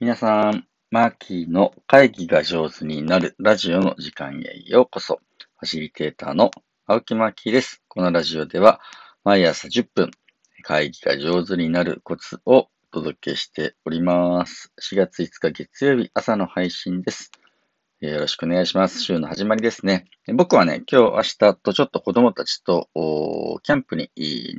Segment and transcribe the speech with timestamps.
[0.00, 5.18] 皆さん、マーキーの会議が上手になるラジオの時間へようこそ。
[5.58, 6.52] ファシリテーターの
[6.86, 7.82] 青木マーキーです。
[7.88, 8.80] このラジオでは
[9.24, 10.12] 毎朝10分
[10.62, 14.72] 会議が上手になるコツをお届けしております。
[14.80, 17.32] 4月5日月曜日朝の配信です。
[18.00, 19.02] よろしくお願いします。
[19.02, 20.04] 週の始まりですね。
[20.32, 22.88] 僕はね、今日、明日とちょっと子供たちと、
[23.64, 24.08] キャンプに、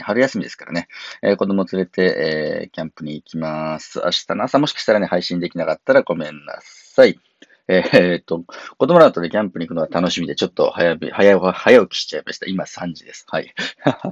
[0.00, 0.88] 春休みですからね、
[1.22, 4.00] えー、子供連れて、えー、キャンプに行きます。
[4.02, 7.20] 明日の朝もしかしたらね、配信できなかったらごめんなさい。
[7.68, 8.42] えー、っと、
[8.78, 12.46] 子供らとでキャンプに行くのが楽しみで、ちょっと早早早起きしちゃいました。
[12.46, 13.26] 今3時です。
[13.28, 13.52] はい。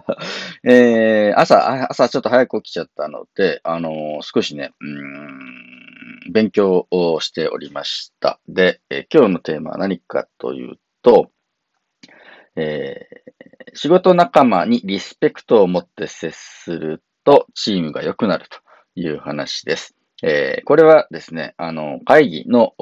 [0.65, 5.74] えー、朝、朝ちょっと早く起きちゃったので、あのー、少しね、うん、
[6.35, 8.41] 勉強をしておりました。
[8.49, 11.31] で、え、今日のテーマは何かというと、
[12.57, 18.59] えー、仕事仲間にリスペクトを持って接するとチームが良くなると
[18.97, 19.95] いう話です。
[20.25, 22.75] えー、これはですね、あの、会議の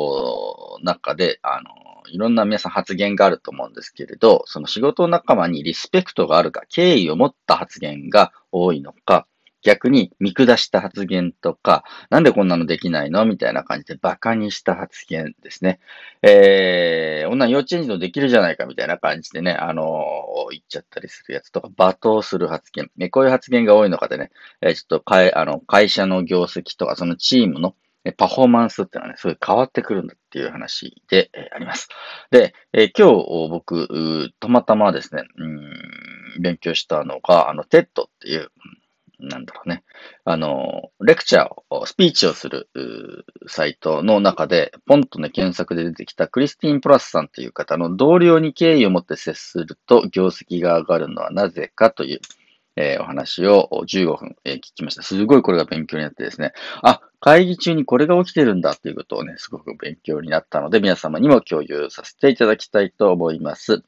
[0.82, 1.70] 中で、あの、
[2.08, 9.26] いろんな皆さん発言があると思うんですけれど、その仕事仲間にリスペクトがあるか、敬意を持った発言が多いのか、
[9.62, 13.24] 逆に見下した発言とか、なんでこんなのできないの？
[13.24, 15.78] みたいな感じで馬鹿にした発言ですね。
[16.22, 22.90] えー、女幼稚園児のできるじゃないかみたいな感じでね、あのー、言っちゃったりするやつとか、罵倒する発言。
[22.96, 27.74] ね、こういう発言が多いのかでね、えー、ちょっとかい、あの、会社の業績とか、そのチームの
[28.16, 31.88] パフォーマンスっていうのはね、すごい変わってくるんだっていう話で、えー、あります。
[32.32, 37.86] で、えー、今日僕、たまたまですね、うん、勉強したのが、あの、TED っ
[38.20, 38.50] ていう、
[39.22, 39.84] なんだろうね。
[40.24, 42.68] あの、レクチャーを、スピーチをする
[43.46, 52.20] サイトの中で、ポンとね、検索で出てきたクリスティン・プラスさんという方の同僚に敬意を持って接すると業績が上がるのはなぜかという、
[52.76, 55.02] えー、お話を15分、えー、聞きました。
[55.02, 56.52] すごいこれが勉強になってですね。
[56.82, 63.84] あ、会議中にこれが起きてるんだということをね、すごく勉強になったので、皆様にも共有させていただきたいと思います。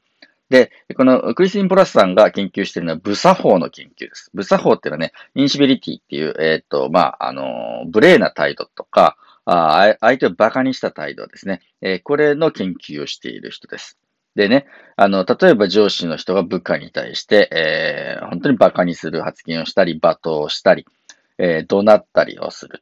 [0.49, 4.29] で、このクリスティン・プラスさんが研究しているのは、ブ作法の研究です。
[4.33, 11.61] ブ作法っていうのはね、インシビリティっていう、えっ、ー、と、まあ、あの、無礼な態度とか、あ相手を馬鹿にした態度ですね。
[11.81, 13.97] えー、これの研究をしている人です。
[14.35, 14.65] でね、
[14.97, 20.85] あの、例えば上司の人が部下に対して、えー、本当に馬鹿にする発言をしたり、罵倒をしたり、
[21.37, 22.81] えー、怒鳴ったりをする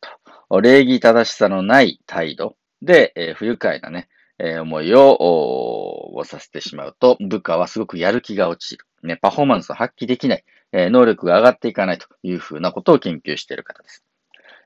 [0.50, 0.62] と。
[0.62, 4.07] 礼儀正しさのない態度で、えー、不愉快なね、
[4.40, 8.86] えー、思いを、をさせてしまうと、部下はすごくやる気が落ちる。
[9.04, 10.44] ね、パフォーマンスを発揮できない。
[10.72, 14.04] えー、能力が上がっていかないというふうなことを研究している方です。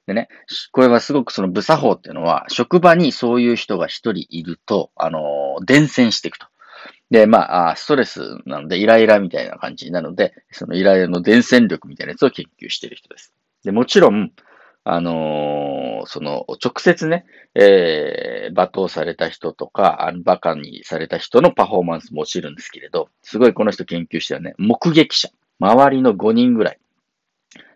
[0.08, 0.30] でね、
[0.72, 6.48] これはすごくその部作法っていうのは、職場にそういう人が一人いると、あのー、伝染していくと。
[7.12, 13.34] で、まあ、ストレスなので、イライラみたいな感じなので、そのイライラの伝染力みたいなやつを研究している人です。
[13.64, 14.32] で、もちろん、
[14.90, 17.25] あのー、その、直接ね、
[17.56, 26.80] えー、罵倒された人とか、あの、馬鹿にされた人のパフォーマンスも落ちるんですけれど、すごいこの人研究してはね、目撃者、周りの5人ぐらい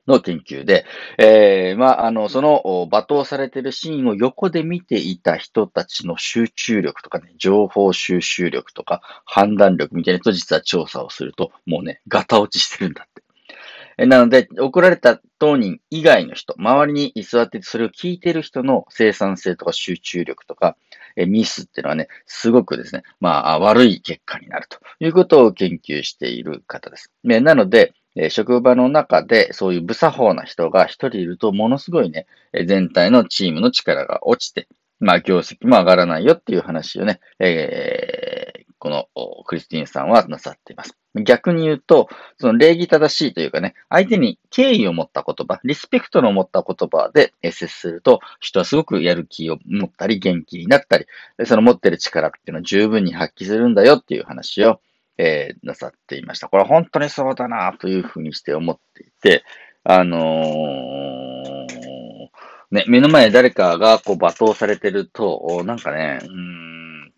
[0.08, 0.86] の研究で、
[1.18, 13.08] えー、まあ、あの、その罵倒されてるシーンを横で見ていた人たちの集中力とかね、情報収集力とか判断力みたいなやつを実は調査をすると、もうね、ガタ落ちしてるんだ。
[13.98, 20.78] なので、送られた当人以外の人、周りに居座ってそれを聞いてる人の生産性とか集中力とか、
[21.16, 27.12] えミスっていうのはね、すごくですね、まあ、悪い結果になるということを研究している方です。
[27.24, 32.28] ね、なので、え職場の中でそういう無作法な人が一人いると、ものすごいね、
[32.66, 34.68] 全体のチームの力が落ちて、
[35.00, 38.21] まあ、業績も上がらないよっていう話をね、えー、
[38.82, 39.08] この
[39.46, 40.98] クリスティンさんはなさっています。
[41.14, 42.10] 逆に言うと、
[42.40, 51.06] その礼儀正しいというかね、相手に敬意を持った言葉、リスペクトの持った言葉で接すると、人はすごくやる気を持ったり、元気になったり、
[51.46, 54.80] その持ってる力っていうのを十分に発揮するんだよっていう話を、
[55.20, 56.48] えー、なさっていました。
[56.48, 59.44] これは本当にそうだなというふうにして思っていて、
[59.84, 61.68] あのー、
[62.72, 66.71] ね、目の前で誰かがこう罵倒されてると、なんかね、うん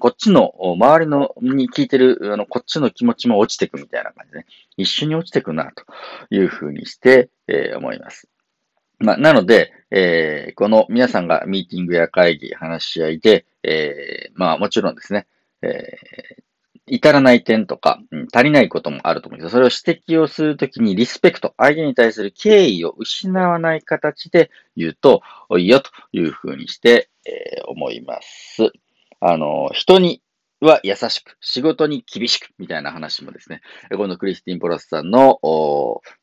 [0.03, 4.45] こっちの、周りのに聞いてる、あの、こっちの気持ちも落ちてくみたいな感じでね、
[4.75, 5.85] 一緒に落ちてくな、と
[6.29, 8.27] いうふうにして、えー、思います。
[8.99, 15.25] まあ、なので、えー、この皆さんがミーティングや会議、話し合いで、えー、まあ、もちろんですね、
[15.61, 16.43] えー、
[16.85, 18.01] 至らない点とか、
[18.33, 25.21] 足りないこともあると思うんですそれを指摘をするときにリスペクト、相手に対する敬意を失わない形で言うと
[25.57, 28.73] いいよというふうにして、え、思います。
[29.25, 30.21] あの、人に
[30.59, 33.61] は優しく、仕事に厳しく、みたいな話もですね、
[33.95, 35.39] このクリスティン・ポラスさんの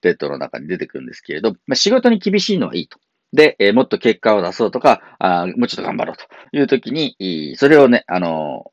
[0.03, 2.99] デッドの中に出てくるんですけれど、まあ、仕事に厳しいのはいいと。
[3.33, 6.25] で、えー、もっと結果を出そうとか、あもうちょっと頑張ろうと
[6.57, 8.65] いう時に、それをね、あの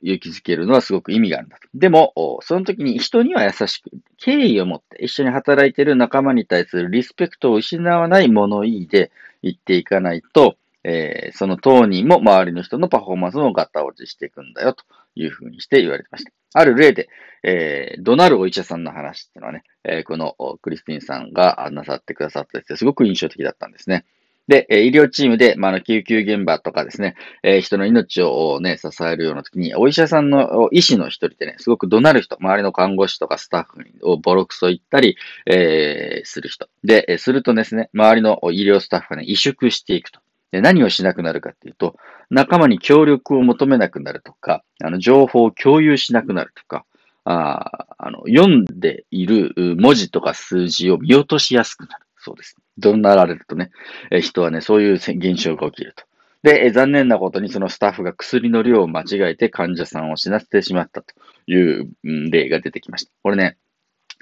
[0.00, 1.68] 勇気づけるのはすごく意味があるんだと。
[1.74, 2.12] でも、
[2.42, 9.10] その時に人には優しく、敬意を持って一緒に働いている仲間に対するリスペクトを失わない物言いで
[9.42, 14.84] 言っていかないと、えー、その当人も周りの人のパフォーマンスのガタ落ちしていくんだよと
[15.14, 16.30] いうふうにして言われてました。
[16.56, 17.08] ある例で、
[17.42, 24.04] えー、怒鳴るお医者さんの話っていうのはね、えー、このクリスティンさんがなさってくださったやつすごく印象的だったんですね。
[24.46, 35.16] で、え医療チームで、まあ、の救急現場とかですね、えー、人の命をね、支えるような時に、お医者さんの医師の一人でね、すごく怒鳴る人、周りの看護師とかスタッフをボロクソ言ったり、
[35.46, 36.68] えー、する人。
[36.82, 40.20] で、するとですね、周りの医療スタッフがね、萎縮していくと。
[40.60, 41.96] 何をしなくなるかっていうと、
[42.30, 46.84] 仲間に協力を求めなくなるとか、あの、情報を共有しなくなるとか、
[47.24, 52.04] ああの、読んでいる文字とか数字を見落としやすくなる。
[52.18, 52.56] そうです。
[52.78, 53.70] 怒鳴られるとね、
[54.10, 56.04] え人はね、そういう現象が起きると。
[56.42, 61.14] で、残念なことにそのスタッフが薬の量を間違えて患者さんを死なせてしまったと
[61.46, 63.12] いう例が出てきました。
[63.22, 63.56] これね、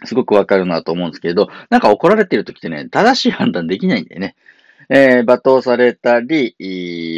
[0.05, 4.37] すごくわかるなと思うんですけれど、なんか怒られてる時ってね、正しい判断できないんだよね。
[4.89, 6.57] えー、罵倒されたり、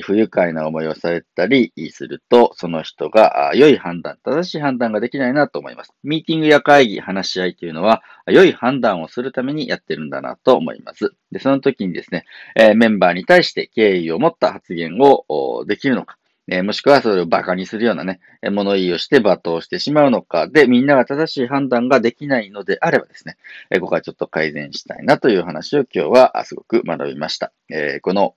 [0.04, 5.92] 不愉快な思いをされたりすると、その人が良い判断、正しい判断ができないなと思います。
[6.02, 11.14] ミーティングや会議、話し合いというのは、良い判断をするためにやってるんだなと思います。
[11.32, 12.24] で、その時にですね、
[12.56, 16.16] えー、メンバーに対して敬意を持った発言をできるのか、
[16.46, 23.36] え、もしくはそれを馬鹿にするようなね、物言いをして罵倒してしまうのかで、みんなが正しい判断ができないのであればですね、
[23.70, 27.52] え、ここはちょっと改善したいなという話を今日はすごく学びました。
[27.70, 28.34] え、この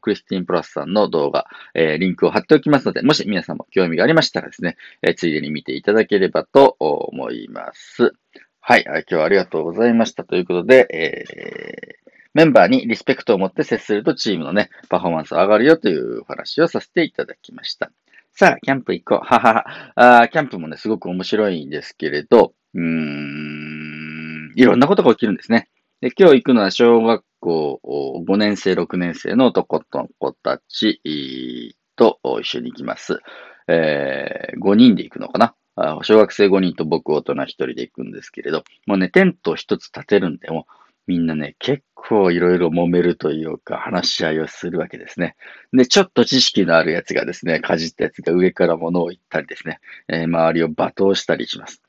[0.00, 8.12] クリスティンプラスさんの動画、え、リンクを貼っておきますので、もし皆さんも興味がありましたらですね、え、ついでに見ていただければと思います。
[8.60, 10.24] はい、今日はありがとうございました。
[10.24, 12.07] ということで、えー
[12.38, 17.90] メンバーにリスペクトを持って接するとチームのね、パフォーマンス上がるよというお話をさせていただきました。
[18.32, 19.18] さあ、キャンプ行こう。
[19.18, 19.64] はは
[19.96, 20.20] は。
[20.20, 25.68] あキャンプもね、すごく面白いんですけれど、うーん、いろんなことが起きるんですね。
[26.00, 33.18] で、今日行くのは小学校5年生、6年生の男の子たちと一緒に行きます。
[33.66, 35.56] えー、5人で行くのかな
[36.04, 40.68] 小学生5人と僕大人1人で行くんですけれど、もうね、テント1つ立てるんで、も
[41.08, 45.36] みんなね、結構いろいろ揉めるというか、話し合いをするわけですね。
[45.72, 51.82] で、ちょっと知識のあるやつがですね、かじったやつが上から物を言ったりですね、えー、周りを罵倒したりします。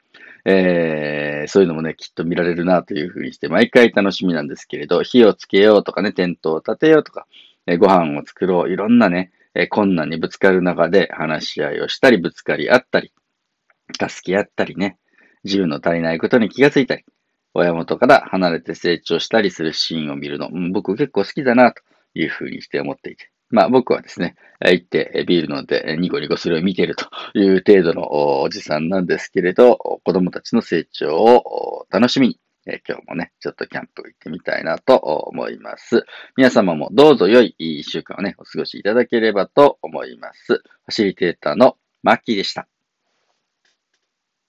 [0.45, 7.27] えー、そういうのもね、きっと見られるなというふうにして、毎回楽しみなんですけれど、火をつけようとかね、テントを立てようとか、
[7.67, 13.11] えー、ご飯を作ろう、いろんなね、え、困難にぶつかる中で話し合いをしたり、ぶつかり合ったり、
[13.91, 14.97] 助け合ったりね、
[15.43, 17.03] 自分の足りないことに気がついたり、
[17.53, 21.81] 親元から離れて成長したりするシーンを見るの、僕結構好きだなと
[22.13, 23.31] いうふうにして思っていて。
[23.51, 32.39] まあ僕はですね、行ってビール飲んでニコニコそれを見てるという程度のおじさんなんですけれど、子供たちの成長を楽しみに、
[32.87, 36.05] 今日もね、ちょっとキャンプ行ってみたいなと思います。
[36.37, 40.53] 皆様もどうぞ良い一週間をね、お過ごしいただければと思います。
[40.53, 42.67] ファシリテーターのマッキーでした。